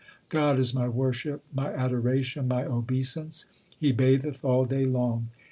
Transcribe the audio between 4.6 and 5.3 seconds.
day long.